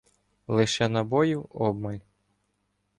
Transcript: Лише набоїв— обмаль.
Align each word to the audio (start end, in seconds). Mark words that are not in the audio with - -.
Лише 0.47 0.89
набоїв— 0.89 1.47
обмаль. 1.49 1.99